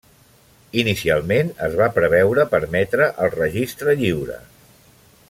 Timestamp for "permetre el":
2.57-3.33